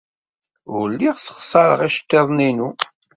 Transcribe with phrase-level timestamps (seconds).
[0.75, 2.69] Ur lliɣ ssexṣareɣ iceḍḍiḍen-inu.